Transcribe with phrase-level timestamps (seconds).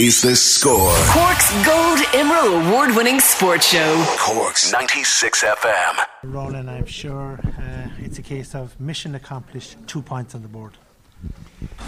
[0.00, 0.92] Is the score.
[1.06, 4.04] Cork's Gold Emerald Award winning sports show.
[4.18, 6.04] Cork's 96 FM.
[6.24, 10.72] Ronan, I'm sure uh, it's a case of mission accomplished, two points on the board.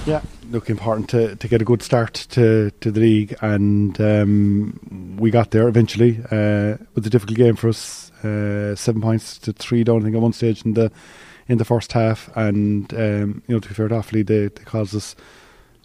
[0.06, 5.16] Yeah, look, important to, to get a good start to, to the league, and um,
[5.18, 6.20] we got there eventually.
[6.30, 10.02] Uh, it was a difficult game for us, uh, seven points to three down.
[10.02, 10.92] I think at one stage in the
[11.48, 14.64] in the first half, and um, you know to be fair to Offaly, they, they
[14.64, 15.16] caused us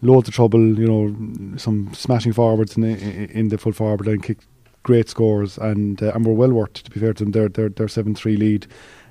[0.01, 0.79] loads of trouble.
[0.79, 4.45] You know, some smashing forwards in the, in the full forward line, kicked
[4.83, 7.31] great scores, and uh, and we're well worth to be fair to them.
[7.31, 8.67] They're they're, they're seven three lead.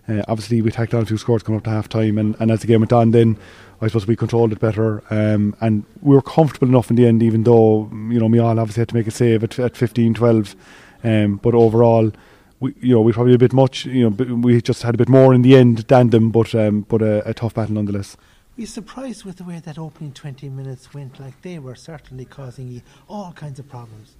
[0.09, 2.51] Uh, obviously, we tacked on a few scores coming up to half time, and, and
[2.51, 3.39] as the game went on, then
[3.81, 7.23] I suppose we controlled it better, um, and we were comfortable enough in the end,
[7.23, 10.15] even though you know me all obviously had to make a save at, at 15,
[10.15, 10.57] 12.
[11.05, 12.11] Um, but overall,
[12.59, 13.87] we you know we probably a bit much.
[13.87, 16.83] You know, we just had a bit more in the end than them, but um,
[16.83, 18.17] but a, a tough battle nonetheless.
[18.61, 21.19] You surprised with the way that opening 20 minutes went?
[21.19, 24.17] Like they were certainly causing you all kinds of problems.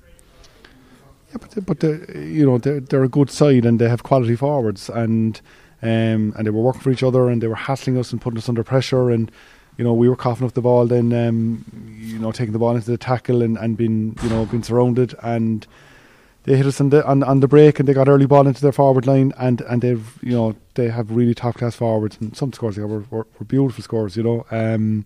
[1.29, 1.83] Yeah, but but
[2.17, 5.39] you know they're, they're a good side and they have quality forwards and
[5.83, 8.39] um, and they were working for each other and they were hassling us and putting
[8.39, 9.31] us under pressure and
[9.77, 12.75] you know we were coughing up the ball then um, you know taking the ball
[12.75, 15.67] into the tackle and, and being you know being surrounded and
[16.45, 18.63] they hit us on the on, on the break and they got early ball into
[18.63, 22.37] their forward line and and they've you know they have really top class forwards and
[22.37, 25.05] some scores they were, were, were beautiful scores you know um,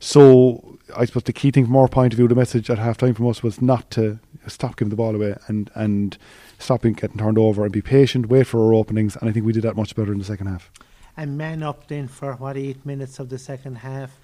[0.00, 2.98] so I suppose the key thing from our point of view the message at half
[2.98, 6.18] time from us was not to stop giving the ball away and and
[6.62, 9.52] stop getting turned over and be patient, wait for our openings, and I think we
[9.52, 10.70] did that much better in the second half.
[11.16, 14.18] And man up then for what eight minutes of the second half.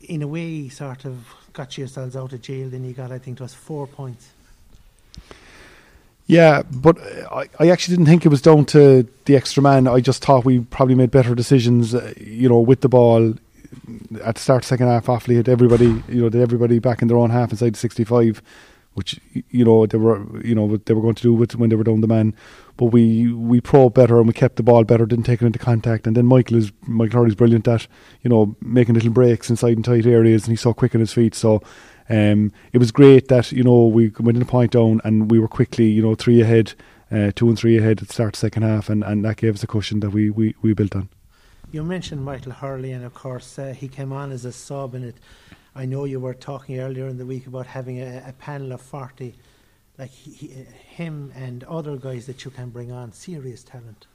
[0.00, 2.68] In a way, sort of got yourselves out of jail.
[2.68, 4.30] Then you got, I think, it was four points.
[6.32, 6.98] Yeah, but
[7.30, 9.86] I, I actually didn't think it was down to the extra man.
[9.86, 13.34] I just thought we probably made better decisions, uh, you know, with the ball
[14.24, 15.06] at the start second half.
[15.06, 18.42] Offaly had everybody, you know, did everybody back in their own half inside the sixty-five
[18.94, 21.76] which you know they were you know they were going to do with when they
[21.76, 22.34] were down the man.
[22.76, 25.58] But we we probed better and we kept the ball better, didn't take it into
[25.58, 26.06] contact.
[26.06, 27.86] And then Michael is Michael Hurley's brilliant at
[28.22, 31.12] you know making little breaks inside and tight areas, and he's so quick on his
[31.12, 31.34] feet.
[31.34, 31.62] So
[32.12, 35.38] um, it was great that you know we went in a point down and we
[35.38, 36.74] were quickly you know three ahead,
[37.10, 39.38] uh, two and three ahead at the start of the second half, and, and that
[39.38, 41.08] gave us a cushion that we, we, we built on.
[41.70, 45.06] You mentioned Michael Hurley, and of course uh, he came on as a sub, and
[45.06, 45.16] it
[45.74, 48.82] I know you were talking earlier in the week about having a, a panel of
[48.82, 49.34] 40,
[49.98, 54.06] like he, him and other guys that you can bring on, serious talent.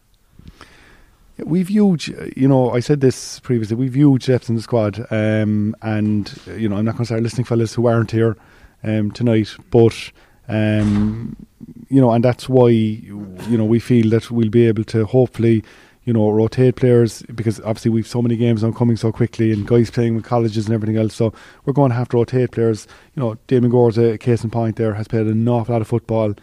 [1.46, 5.75] We've huge, you know, I said this previously, we've huge depth in the squad, um,
[5.81, 8.36] and, you know, I'm not going to start listing fellas who aren't here
[8.84, 10.12] um, tonight, but,
[10.48, 11.36] um,
[11.90, 15.64] you know, and that's why, you know, we feel that we'll be able to hopefully
[16.08, 19.68] you know, rotate players because obviously we've so many games now coming so quickly and
[19.68, 21.14] guys playing with colleges and everything else.
[21.14, 21.34] So
[21.66, 22.88] we're going to have to rotate players.
[23.14, 25.88] You know, Damien Gore's a case in point there, has played an awful lot of
[25.90, 26.34] football.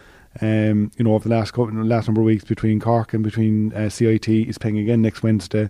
[0.41, 3.72] Um, you know, over the last couple, last number of weeks between Cork and between
[3.72, 5.69] uh, CIT, he's playing again next Wednesday,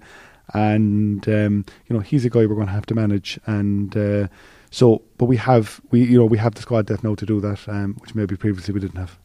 [0.53, 3.39] and um, you know he's a guy we're going to have to manage.
[3.47, 4.29] And uh,
[4.71, 7.41] so, but we have we you know we have the squad depth now to do
[7.41, 9.19] that, um, which maybe previously we didn't have.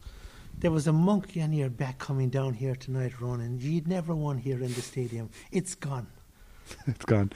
[0.57, 3.59] There was a monkey on your back coming down here tonight, Ronan.
[3.59, 5.29] You'd never won here in the stadium.
[5.51, 6.07] It's gone.
[6.87, 7.31] it's gone.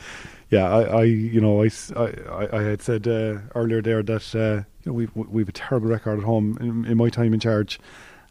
[0.50, 4.64] Yeah, I, I you know, I, I, I had said uh, earlier there that uh,
[4.84, 7.80] you know we've we've a terrible record at home in, in, my time in charge,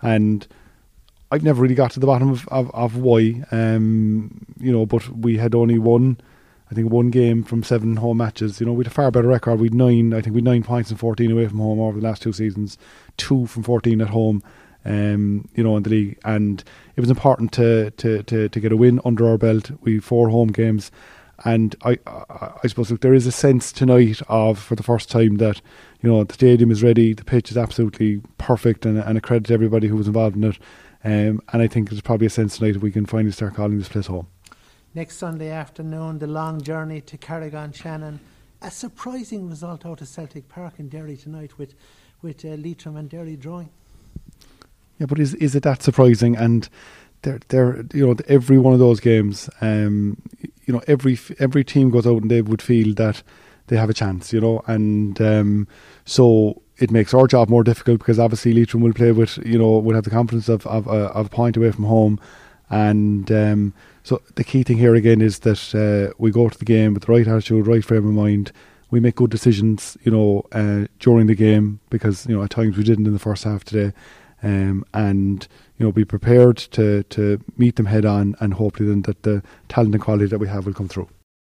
[0.03, 0.47] and
[1.31, 3.43] I've never really got to the bottom of of, of why.
[3.51, 6.21] Um, you know, but we had only one.
[6.71, 8.59] I think one game from seven home matches.
[8.59, 9.61] You know, we had a far better record.
[9.61, 10.15] We'd nine.
[10.15, 12.79] I think we'd nine points and fourteen away from home over the last two seasons.
[13.17, 14.43] Two from fourteen at home
[14.85, 16.19] um, you know, in the league.
[16.25, 16.63] And
[16.97, 19.71] it was important to, to, to, to get a win under our belt.
[19.81, 20.91] We four home games.
[21.45, 25.11] And I, I, I suppose look, there is a sense tonight of, for the first
[25.11, 25.61] time, that
[26.01, 29.47] you know the stadium is ready, the pitch is absolutely perfect, and, and a credit
[29.47, 30.59] to everybody who was involved in it.
[31.05, 33.79] Um, and I think there's probably a sense tonight that we can finally start calling
[33.79, 34.29] this place home.
[34.95, 38.21] Next Sunday afternoon, the long journey to Carrick-on Shannon.
[38.61, 41.75] A surprising result out of Celtic Park in Derry tonight with
[42.21, 43.71] with uh, Leitrim and Derry drawing.
[44.99, 46.37] Yeah, but is is it that surprising?
[46.37, 46.69] And
[47.23, 50.21] they're they're you know every one of those games, um,
[50.65, 53.23] you know every every team goes out and they would feel that
[53.69, 55.69] they have a chance, you know, and um,
[56.05, 59.79] so it makes our job more difficult because obviously Leitrim will play with, you know,
[59.79, 62.21] will have the confidence of of, uh, of a point away from home,
[62.71, 66.65] and um, so the key thing here again is that uh, we go to the
[66.65, 68.53] game with the right attitude, right frame of mind.
[68.91, 72.77] We make good decisions, you know, uh, during the game because you know at times
[72.77, 73.95] we didn't in the first half today,
[74.43, 75.47] um, and
[75.79, 79.43] you know be prepared to to meet them head on, and hopefully then that the
[79.69, 81.09] talent and quality that we have will come through.